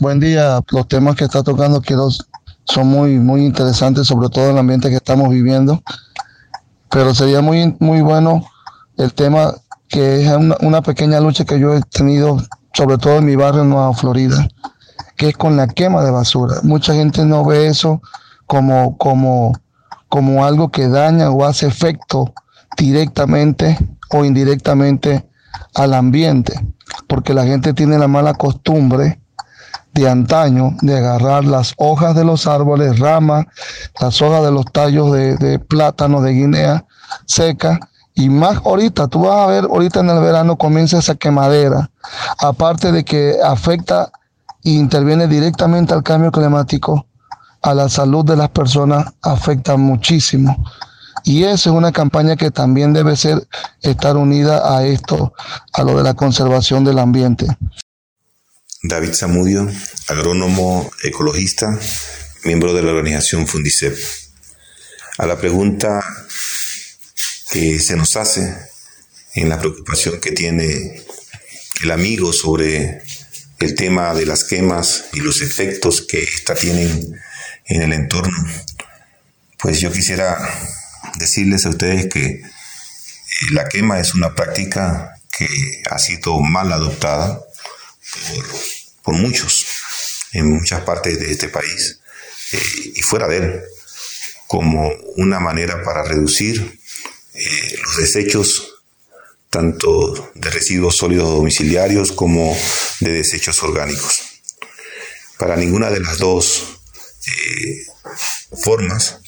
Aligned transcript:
Buen 0.00 0.18
día. 0.18 0.60
Los 0.72 0.88
temas 0.88 1.14
que 1.14 1.24
está 1.24 1.44
tocando 1.44 1.80
quiero 1.80 2.08
son 2.64 2.88
muy, 2.88 3.20
muy 3.20 3.44
interesantes, 3.44 4.08
sobre 4.08 4.28
todo 4.28 4.50
el 4.50 4.58
ambiente 4.58 4.90
que 4.90 4.96
estamos 4.96 5.30
viviendo. 5.30 5.80
Pero 6.90 7.14
sería 7.14 7.40
muy, 7.40 7.76
muy 7.78 8.00
bueno 8.00 8.44
el 8.96 9.14
tema 9.14 9.54
que 9.86 10.24
es 10.24 10.36
una, 10.36 10.56
una 10.62 10.82
pequeña 10.82 11.20
lucha 11.20 11.44
que 11.44 11.60
yo 11.60 11.74
he 11.74 11.80
tenido, 11.82 12.38
sobre 12.72 12.98
todo 12.98 13.18
en 13.18 13.26
mi 13.26 13.36
barrio 13.36 13.62
en 13.62 13.70
Nueva 13.70 13.94
Florida, 13.94 14.48
que 15.16 15.28
es 15.28 15.36
con 15.36 15.56
la 15.56 15.68
quema 15.68 16.02
de 16.02 16.10
basura. 16.10 16.56
Mucha 16.64 16.92
gente 16.92 17.24
no 17.24 17.44
ve 17.44 17.68
eso 17.68 18.02
como, 18.46 18.98
como, 18.98 19.52
como 20.08 20.44
algo 20.44 20.72
que 20.72 20.88
daña 20.88 21.30
o 21.30 21.44
hace 21.44 21.68
efecto 21.68 22.34
directamente 22.76 23.78
o 24.10 24.24
indirectamente 24.24 25.24
al 25.74 25.94
ambiente, 25.94 26.52
porque 27.06 27.32
la 27.32 27.44
gente 27.44 27.74
tiene 27.74 27.96
la 27.96 28.08
mala 28.08 28.34
costumbre 28.34 29.20
de 29.94 30.08
antaño 30.08 30.76
de 30.82 30.98
agarrar 30.98 31.44
las 31.44 31.74
hojas 31.76 32.14
de 32.14 32.24
los 32.24 32.46
árboles, 32.46 32.98
ramas, 32.98 33.46
las 34.00 34.20
hojas 34.20 34.44
de 34.44 34.52
los 34.52 34.66
tallos 34.66 35.12
de, 35.12 35.36
de 35.36 35.58
plátano, 35.58 36.20
de 36.20 36.32
guinea 36.32 36.84
seca, 37.26 37.78
y 38.14 38.28
más 38.28 38.58
ahorita, 38.64 39.08
tú 39.08 39.22
vas 39.22 39.36
a 39.36 39.46
ver, 39.46 39.64
ahorita 39.64 40.00
en 40.00 40.10
el 40.10 40.20
verano 40.20 40.56
comienza 40.56 40.98
esa 40.98 41.16
quemadera, 41.16 41.90
aparte 42.38 42.92
de 42.92 43.04
que 43.04 43.36
afecta 43.44 44.12
e 44.62 44.70
interviene 44.70 45.26
directamente 45.26 45.92
al 45.92 46.04
cambio 46.04 46.30
climático, 46.30 47.06
a 47.62 47.74
la 47.74 47.88
salud 47.88 48.24
de 48.24 48.36
las 48.36 48.50
personas 48.50 49.12
afecta 49.22 49.76
muchísimo. 49.76 50.56
Y 51.24 51.44
esa 51.44 51.70
es 51.70 51.74
una 51.74 51.90
campaña 51.90 52.36
que 52.36 52.50
también 52.50 52.92
debe 52.92 53.16
ser 53.16 53.48
estar 53.80 54.16
unida 54.16 54.76
a 54.76 54.84
esto, 54.84 55.32
a 55.72 55.82
lo 55.82 55.96
de 55.96 56.04
la 56.04 56.14
conservación 56.14 56.84
del 56.84 56.98
ambiente. 56.98 57.46
David 58.86 59.14
Zamudio, 59.14 59.66
agrónomo 60.08 60.90
ecologista, 61.02 61.80
miembro 62.44 62.74
de 62.74 62.82
la 62.82 62.90
organización 62.90 63.46
Fundicep. 63.46 63.96
A 65.16 65.24
la 65.24 65.38
pregunta 65.38 66.04
que 67.50 67.80
se 67.80 67.96
nos 67.96 68.14
hace 68.16 68.54
en 69.36 69.48
la 69.48 69.58
preocupación 69.58 70.20
que 70.20 70.32
tiene 70.32 71.02
el 71.82 71.90
amigo 71.92 72.34
sobre 72.34 73.00
el 73.58 73.74
tema 73.74 74.12
de 74.12 74.26
las 74.26 74.44
quemas 74.44 75.06
y 75.14 75.20
los 75.20 75.40
efectos 75.40 76.02
que 76.02 76.22
ésta 76.22 76.54
tienen 76.54 77.18
en 77.64 77.80
el 77.80 77.92
entorno, 77.94 78.36
pues 79.60 79.80
yo 79.80 79.90
quisiera 79.90 80.36
decirles 81.18 81.64
a 81.64 81.70
ustedes 81.70 82.12
que 82.12 82.26
eh, 82.26 82.42
la 83.52 83.66
quema 83.66 83.98
es 83.98 84.12
una 84.12 84.34
práctica 84.34 85.14
que 85.32 85.48
ha 85.90 85.98
sido 85.98 86.38
mal 86.40 86.70
adoptada 86.70 87.40
por, 88.28 88.73
por 89.04 89.14
muchos 89.14 89.66
en 90.32 90.50
muchas 90.50 90.80
partes 90.80 91.20
de 91.20 91.30
este 91.30 91.48
país 91.48 92.00
eh, 92.52 92.92
y 92.96 93.02
fuera 93.02 93.28
de 93.28 93.36
él 93.36 93.60
como 94.48 94.90
una 95.16 95.38
manera 95.38 95.84
para 95.84 96.02
reducir 96.02 96.80
eh, 97.34 97.78
los 97.82 97.96
desechos 97.98 98.74
tanto 99.50 100.32
de 100.34 100.50
residuos 100.50 100.96
sólidos 100.96 101.28
domiciliarios 101.28 102.10
como 102.10 102.58
de 102.98 103.12
desechos 103.12 103.62
orgánicos. 103.62 104.22
Para 105.38 105.54
ninguna 105.56 105.90
de 105.90 106.00
las 106.00 106.18
dos 106.18 106.80
formas 108.62 109.20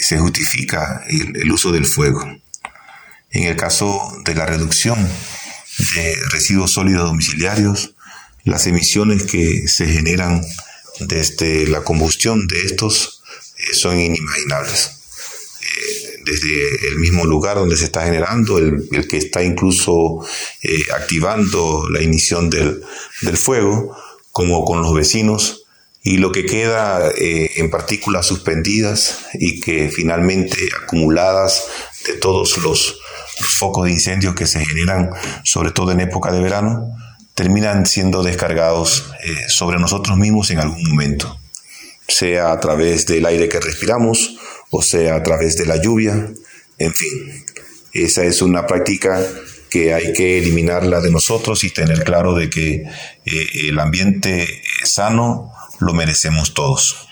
se 0.00 0.18
justifica 0.18 1.04
el, 1.08 1.50
uso 1.50 1.72
del 1.72 1.86
fuego. 1.86 2.22
En 3.30 3.44
el 3.44 3.56
caso 3.56 4.12
de 4.24 4.34
la 4.34 4.44
reducción 4.44 4.98
de 5.94 6.16
residuos 6.30 6.72
sólidos 6.72 7.04
domiciliarios, 7.04 7.94
las 8.44 8.66
emisiones 8.66 9.24
que 9.24 9.68
se 9.68 9.86
generan 9.86 10.42
desde 11.00 11.66
la 11.66 11.82
combustión 11.82 12.46
de 12.46 12.62
estos 12.62 13.22
eh, 13.56 13.74
son 13.74 13.98
inimaginables. 13.98 14.90
Eh, 15.60 16.20
desde 16.24 16.88
el 16.88 16.98
mismo 16.98 17.24
lugar 17.24 17.56
donde 17.56 17.76
se 17.76 17.84
está 17.84 18.04
generando, 18.04 18.58
el, 18.58 19.08
que 19.08 19.16
está 19.16 19.42
incluso 19.42 20.24
eh, 20.62 20.82
activando 20.94 21.88
la 21.90 22.00
ignición 22.00 22.50
del, 22.50 22.82
del, 23.22 23.36
fuego, 23.36 23.96
como 24.30 24.64
con 24.64 24.82
los 24.82 24.94
vecinos, 24.94 25.64
y 26.04 26.16
lo 26.16 26.32
que 26.32 26.46
queda 26.46 27.12
en 27.16 27.70
partículas 27.70 28.26
suspendidas 28.26 29.18
y 29.34 29.60
que 29.60 29.88
finalmente 29.88 30.56
acumuladas 30.82 31.62
de 32.08 32.14
todos 32.14 32.58
los, 32.58 32.98
focos 33.58 33.84
de 33.86 33.92
incendio 33.92 34.34
que 34.34 34.46
se 34.46 34.64
generan, 34.64 35.10
sobre 35.44 35.70
todo 35.70 35.92
en 35.92 36.00
época 36.00 36.32
de 36.32 36.40
verano, 36.40 36.96
terminan 37.34 37.86
siendo 37.86 38.22
descargados 38.22 39.12
eh, 39.24 39.48
sobre 39.48 39.78
nosotros 39.78 40.18
mismos 40.18 40.50
en 40.50 40.58
algún 40.58 40.82
momento, 40.88 41.38
sea 42.06 42.52
a 42.52 42.60
través 42.60 43.06
del 43.06 43.24
aire 43.26 43.48
que 43.48 43.60
respiramos 43.60 44.36
o 44.70 44.82
sea 44.82 45.16
a 45.16 45.22
través 45.22 45.56
de 45.56 45.66
la 45.66 45.80
lluvia, 45.80 46.30
en 46.78 46.94
fin. 46.94 47.44
Esa 47.92 48.24
es 48.24 48.40
una 48.40 48.66
práctica 48.66 49.22
que 49.68 49.92
hay 49.92 50.12
que 50.12 50.38
eliminarla 50.38 51.00
de 51.00 51.10
nosotros 51.10 51.62
y 51.64 51.70
tener 51.70 52.04
claro 52.04 52.34
de 52.34 52.48
que 52.48 52.84
eh, 53.24 53.46
el 53.68 53.78
ambiente 53.78 54.62
sano 54.84 55.52
lo 55.80 55.92
merecemos 55.92 56.54
todos. 56.54 57.08